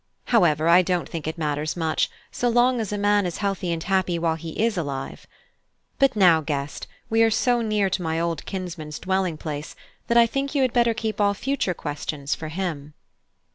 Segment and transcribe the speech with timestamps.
[0.33, 3.83] However, I don't think it matters much, so long as a man is healthy and
[3.83, 5.27] happy while he is alive.
[5.99, 9.75] But now, Guest, we are so near to my old kinsman's dwelling place
[10.07, 12.95] that I think you had better keep all future questions for him."